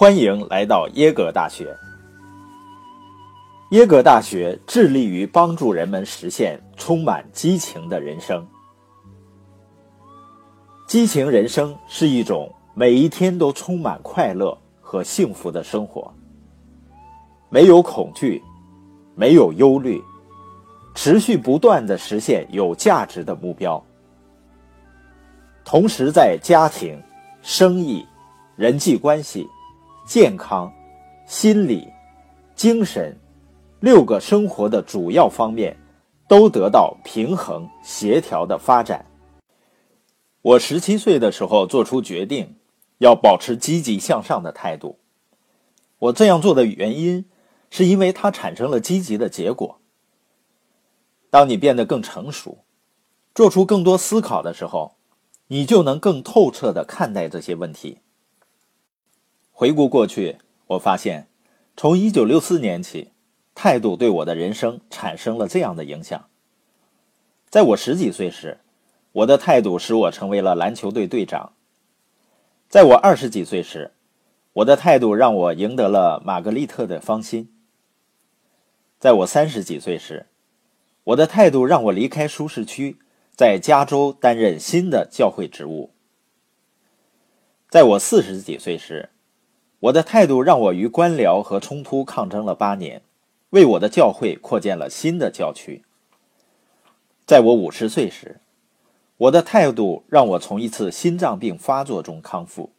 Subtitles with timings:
[0.00, 1.76] 欢迎来到耶格大学。
[3.72, 8.42] 耶格大学致力于帮助人们实现充满激情的人生。
[10.88, 16.10] 激情人生是一种每一天都充满快乐和幸福的生活，
[17.50, 18.42] 没有恐惧，
[19.14, 20.02] 没有忧虑，
[20.94, 23.84] 持续不断的实现有价值的目标，
[25.62, 26.98] 同时在家庭、
[27.42, 28.02] 生意、
[28.56, 29.46] 人际关系、
[30.10, 30.74] 健康、
[31.24, 31.86] 心理、
[32.56, 33.16] 精神
[33.78, 35.76] 六个生活的主要方面
[36.26, 39.06] 都得到平衡协调的发展。
[40.42, 42.56] 我十七岁的时候做出决定，
[42.98, 44.98] 要保持积极向上的态度。
[46.00, 47.26] 我这样做的原因，
[47.70, 49.78] 是因为它产生了积极的结果。
[51.30, 52.64] 当你变得更成熟，
[53.32, 54.96] 做出更多思考的时候，
[55.46, 58.00] 你就能更透彻的看待这些问题。
[59.60, 60.38] 回顾过去，
[60.68, 61.28] 我发现，
[61.76, 63.12] 从一九六四年起，
[63.54, 66.30] 态度对我的人生产生了这样的影响。
[67.50, 68.60] 在我十几岁时，
[69.12, 71.52] 我的态度使我成为了篮球队队长。
[72.70, 73.90] 在我二十几岁时，
[74.54, 77.52] 我的态度让我赢得了玛格丽特的芳心。
[78.98, 80.28] 在我三十几岁时，
[81.04, 82.96] 我的态度让我离开舒适区，
[83.36, 85.90] 在加州担任新的教会职务。
[87.68, 89.10] 在我四十几岁时，
[89.80, 93.00] 我的态度让我与官僚和冲突抗争了八年，
[93.50, 95.82] 为我的教会扩建了新的教区。
[97.24, 98.40] 在我五十岁时，
[99.16, 102.72] 我的态度让我从一次心脏病发作中康复。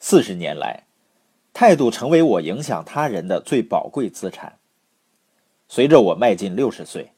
[0.00, 0.84] 四十年来，
[1.52, 4.58] 态度成为我影响他人的最宝贵资产。
[5.68, 7.12] 随着我迈进六十岁，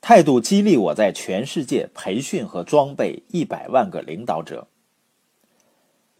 [0.00, 4.66] 态度激励我在全世界培训和装备一百万个领导者。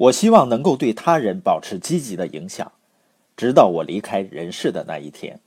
[0.01, 2.73] 我希望能够对他人保持积极的影响，
[3.37, 5.41] 直到我离开人世的那一天。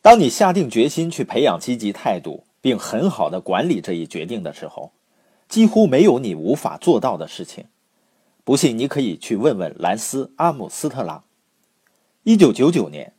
[0.00, 4.92] 当你下定决心去培养积极态度，并很好的管理这一决定的时候，
[5.50, 7.66] 几乎没有你无法做到的事情。
[8.42, 11.24] 不信，你可以去问问兰斯·阿姆斯特朗。
[12.22, 13.12] 一九九九年，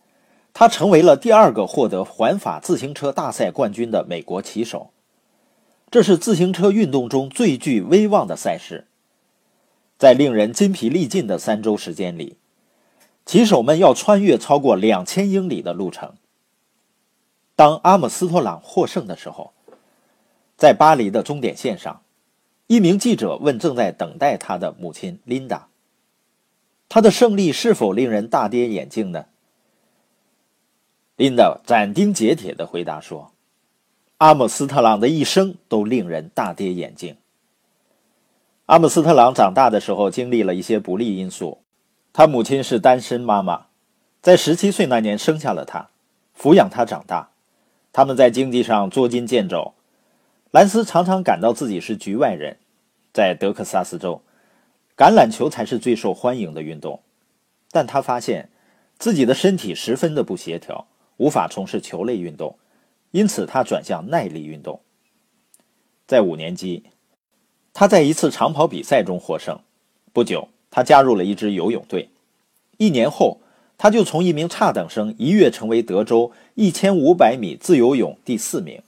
[0.51, 4.89] 他成为了第二个获得环法自行车大赛冠军的美国骑手。
[5.91, 8.87] 这是自行车运动中最具威望的赛事。
[9.97, 12.37] 在令人筋疲力尽的三周时间里，
[13.25, 16.13] 骑手们要穿越超过两千英里的路程。
[17.57, 19.51] 当阿姆斯特朗获胜的时候，
[20.57, 22.01] 在巴黎的终点线上，
[22.67, 25.67] 一名记者问正在等待他的母亲琳达
[26.87, 29.25] ：“他的胜利是否令人大跌眼镜呢？”
[31.17, 33.33] 琳达斩钉截铁地回答说
[34.21, 37.15] ：“阿姆斯特朗的一生都令人大跌眼镜。”
[38.67, 41.57] 阿姆斯特朗长大的时候经历了一些不利因素，
[42.13, 43.65] 他母亲是单身妈妈，
[44.21, 45.89] 在十七岁那年生下了他，
[46.39, 47.31] 抚养他长大。
[47.91, 49.73] 他们在经济上捉襟见肘，
[50.51, 52.57] 兰斯常常感到自己是局外人。
[53.11, 54.21] 在德克萨斯州，
[54.95, 56.99] 橄榄球才是最受欢迎的运动，
[57.71, 58.49] 但他发现
[58.99, 60.85] 自己的身体十分的不协调，
[61.17, 62.55] 无法从事球类运动，
[63.11, 64.81] 因此他转向耐力运动。
[66.07, 66.83] 在五年级，
[67.73, 69.59] 他在一次长跑比赛中获胜。
[70.11, 72.09] 不久，他加入了一支游泳队。
[72.77, 73.39] 一年后。
[73.77, 78.83] 他就从一名差等生一跃成为德州一千五百米自由泳第四名。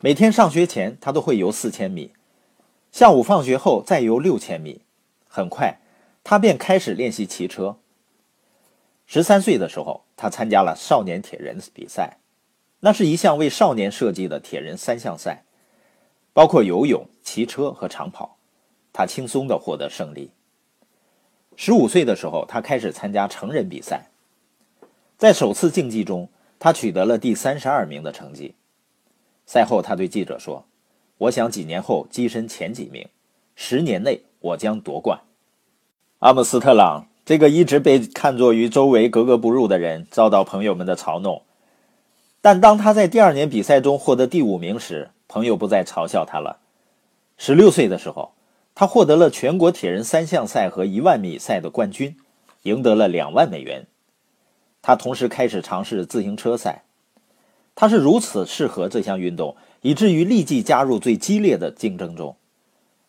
[0.00, 2.12] 每天上学前，他都会游四千米；
[2.90, 4.80] 下午放学后再游六千米。
[5.28, 5.80] 很快，
[6.24, 7.76] 他便开始练习骑车。
[9.04, 12.16] 十三岁的时候，他参加了少年铁人比赛，
[12.80, 15.44] 那是一项为少年设计的铁人三项赛，
[16.32, 18.38] 包括游泳、骑车和长跑。
[18.92, 20.30] 他轻松地获得胜利。
[21.56, 24.10] 十五岁的时候，他开始参加成人比赛。
[25.16, 28.54] 在首次竞技中，他取得了第三十二名的成绩。
[29.46, 30.64] 赛后，他对记者说
[31.18, 33.06] ：“我想几年后跻身前几名，
[33.54, 35.20] 十年内我将夺冠。”
[36.20, 41.42] 阿姆斯特朗这个一直被看作与周围格格不入的人，遭到朋友们的嘲弄。
[42.40, 46.58] 但当他在第二年比赛中获得第五名时，朋友不再嘲笑他了。
[47.36, 48.32] 十六岁的时候。
[48.72, 52.16] 他获得了全国铁人三项赛和一万米赛的冠军，
[52.62, 53.86] 赢得了两万美元。
[54.80, 56.84] 他同时开始尝试自行车赛。
[57.74, 62.36] 他是如此适合这项运动，以至于立即加入最激烈的竞争中，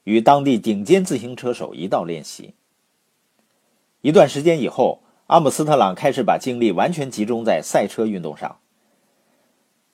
[0.04, 2.54] 与当地顶尖自行车手一道练习。
[4.02, 8.58] 一段时间以后，阿姆斯特朗开始把精力完全集中在赛车运动上。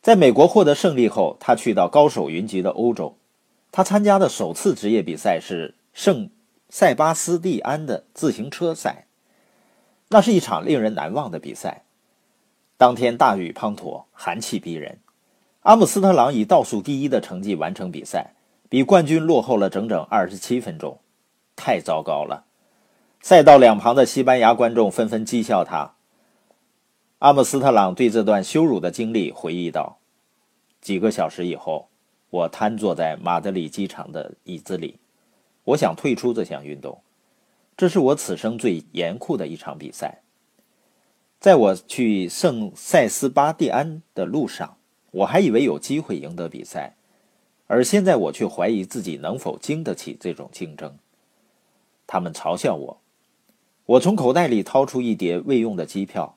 [0.08, 3.18] 在美国获得胜利后，他去到高手云集的欧洲。
[3.74, 6.30] 他参加的首次职业比赛是圣
[6.70, 9.08] 塞巴斯蒂安的自行车赛。
[10.08, 11.84] 那是一场令人难忘的比赛。
[12.78, 15.00] 当天大雨滂沱，寒气逼人。
[15.64, 18.32] 阿姆斯特朗以倒数第一的成绩完成比赛，
[18.70, 21.02] 比冠军落后了整整二十七分钟，
[21.58, 22.46] 太糟糕了！
[23.20, 25.96] 赛道两旁的西班牙观众纷纷讥笑他。
[27.20, 30.00] 阿姆斯特朗对这段羞辱的经历回忆道
[30.82, 31.90] ：“几个小时以后，
[32.30, 35.00] 我瘫坐在马德里机场的椅子里，
[35.64, 37.02] 我想退出这项运动。
[37.76, 40.22] 这是我此生最严酷的一场比赛。
[41.40, 44.74] 在我去圣塞斯巴蒂安的路上。”
[45.10, 46.96] 我还以为有机会赢得比赛，
[47.66, 50.96] 而现在我却怀疑自己能否经得起这种竞争。
[52.06, 53.02] 他们嘲笑我。
[53.86, 56.37] 我从口袋里掏出一叠未用的机票，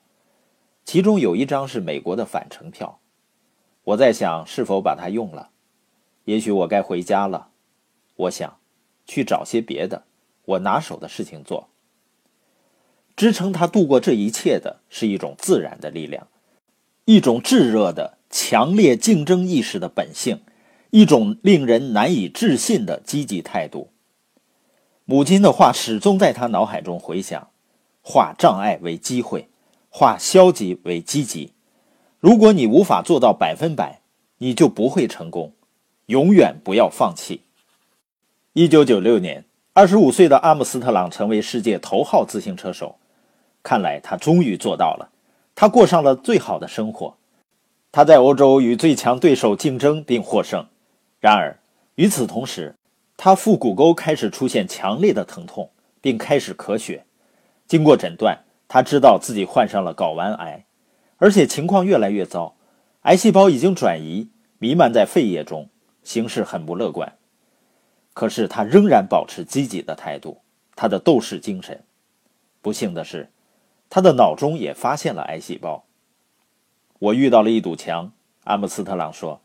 [0.85, 3.01] 其中有一张是美国的返程票。
[3.85, 5.51] 我在想是否把它用了。
[6.25, 7.49] 也许我该回家了。
[8.17, 8.59] 我想
[9.07, 10.05] 去找些别的
[10.45, 11.69] 我拿手的事情做。
[13.17, 16.29] 支撑他度过这一切的是一种自然的力量，
[17.05, 18.19] 一种炙热的。
[18.33, 20.43] 强烈竞争意识的本性，
[20.91, 23.91] 一种令人难以置信的积极态度。
[25.05, 27.51] 母亲的话始终在他脑海中回响：
[28.03, 29.50] 化障碍为机会，
[29.91, 31.53] 化消极为积极。
[32.19, 34.01] 如果你无法做到百分百，
[34.39, 35.53] 你就不会成功。
[36.07, 37.43] 永远不要放弃。
[38.53, 39.45] 一九九六年，
[39.75, 42.97] 二十五岁的阿姆斯特朗成为世界头号自行车手。
[43.63, 45.11] 看来他终于做到了，
[45.55, 47.15] 他过上了最好的生活。
[47.93, 50.67] 他在欧洲与最强对手竞争并获胜，
[51.21, 51.59] 然而
[51.97, 52.75] 与此同时，
[53.17, 55.71] 他腹股沟开始出现强烈的疼痛，
[56.01, 57.05] 并开始咳血。
[57.67, 58.37] 经过诊断，
[58.73, 60.65] 他知道自己患上了睾丸癌，
[61.17, 62.55] 而且情况越来越糟，
[63.01, 64.31] 癌细胞已经转移，
[64.61, 65.69] 弥漫在肺叶中，
[66.05, 67.17] 形势很不乐观。
[68.15, 70.43] 可是他仍然保持积极的态度，
[70.77, 71.83] 他的斗士精神。
[72.63, 73.31] 不幸的是，
[73.89, 75.83] 他的脑中也发现了癌细胞。
[77.01, 78.13] 我遇到了一堵墙，
[78.45, 79.41] 阿姆斯特朗说：“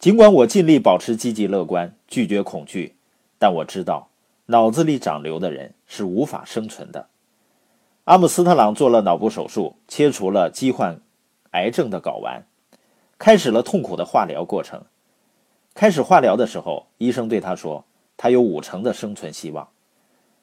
[0.00, 2.96] 尽管我尽力保持积极乐观，拒绝恐惧，
[3.38, 4.08] 但我知道
[4.46, 7.06] 脑子里长瘤的人是无法生存的。”
[8.08, 11.02] 阿姆斯特朗做了脑部手术，切除了罹患
[11.50, 12.46] 癌症的睾丸，
[13.18, 14.82] 开始了痛苦的化疗过程。
[15.74, 17.84] 开始化疗的时候，医生对他说
[18.16, 19.68] ：“他有五成的生存希望。”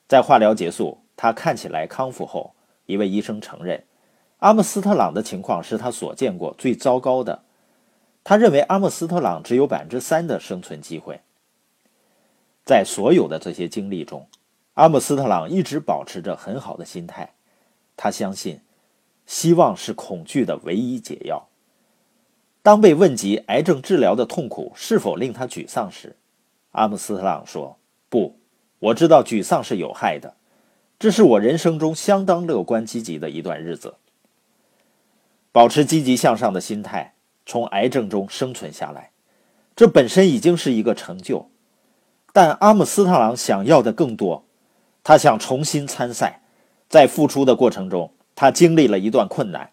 [0.07, 2.53] 在化疗结束，他看起来康复后，
[2.85, 3.83] 一位医生承认。
[4.38, 7.41] 阿姆斯特朗的情况是他所见过最糟糕的。
[8.23, 11.19] 他认为阿姆斯特朗只有百分之三的生存机会。
[12.63, 14.27] 在所有的这些经历中，
[14.75, 17.31] 阿姆斯特朗一直保持着很好的心态。
[17.97, 18.62] 他相信，
[19.25, 21.47] 希望是恐惧的唯一解药。
[22.62, 26.15] 当被问及癌症治疗的痛苦是否令他沮丧时，
[26.71, 27.77] 阿姆斯特朗说
[28.09, 28.39] ：“不，
[28.80, 30.36] 我知道沮丧是有害的。
[30.97, 33.95] 这是我人生中相当乐观积极的一段日子。”
[35.53, 37.13] 保持积极向上的心态，
[37.45, 39.12] 从癌症中生存下来，
[39.75, 41.50] 这本身已经是一个成就。
[42.33, 44.44] 但阿姆斯特朗想要的更多，
[45.03, 46.41] 他想重新参赛。
[46.89, 49.71] 在复出的过程中，他经历了一段困难。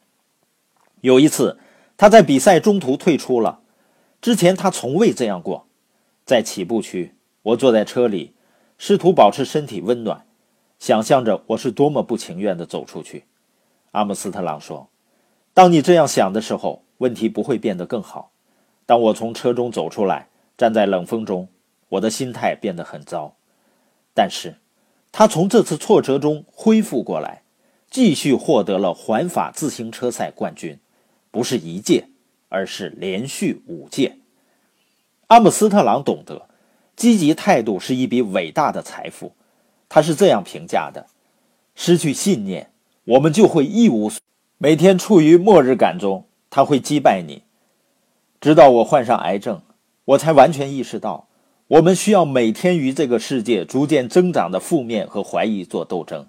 [1.00, 1.58] 有一次，
[1.96, 3.60] 他在比赛中途退出了。
[4.20, 5.66] 之前他从未这样过。
[6.24, 8.34] 在起步区，我坐在车里，
[8.78, 10.24] 试图保持身体温暖，
[10.78, 13.24] 想象着我是多么不情愿地走出去。
[13.90, 14.88] 阿姆斯特朗说。
[15.54, 18.30] 当你这样想的时候，问题不会变得更好。
[18.86, 21.48] 当我从车中走出来，站在冷风中，
[21.88, 23.34] 我的心态变得很糟。
[24.14, 24.54] 但是，
[25.12, 27.42] 他从这次挫折中恢复过来，
[27.90, 30.78] 继续获得了环法自行车赛冠军，
[31.30, 32.08] 不是一届，
[32.48, 34.16] 而是连续五届。
[35.26, 36.48] 阿姆斯特朗懂得，
[36.96, 39.32] 积极态度是一笔伟大的财富。
[39.88, 41.06] 他是这样评价的：
[41.74, 42.70] 失去信念，
[43.04, 44.18] 我们就会一无所。
[44.56, 47.42] 每天处于末日感中，他会击败你。
[48.40, 49.60] 直到我患上癌症，
[50.06, 51.28] 我才完全意识到，
[51.72, 56.26] 我们需要每天与这个世界逐渐增长的负面和怀疑做斗争。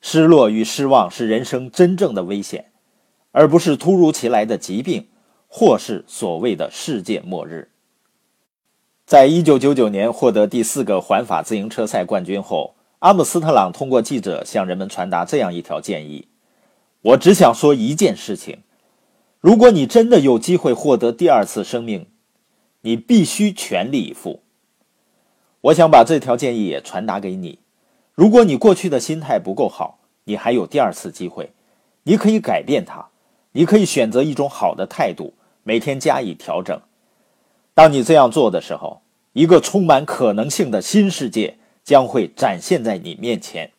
[0.00, 2.66] 失落与失望是人生真正的危险，
[3.32, 5.08] 而不是突如其来的疾病，
[5.48, 7.70] 或是所谓的世界末日。
[9.04, 16.28] 在一九九九年获得第四个环法自行车赛冠军后，阿姆斯特朗通过记者向人们传达这样一条建议。
[17.02, 18.58] 我只想说一件事情：
[19.40, 22.06] 如果你真的有机会获得第二次生命，
[22.86, 24.42] 你必须全力以赴。
[25.60, 27.58] 我想把这条建议也传达给你。
[28.14, 31.50] 如果你过去的心态不够好，你还有第二次机会，
[32.04, 33.08] 你可以改变它，
[33.50, 36.80] 你可以选择一种好的态度，每天加以调整。
[37.74, 39.02] 当你这样做的时候，
[39.32, 43.72] 一个充满可能性的新世界将会展现在你面前。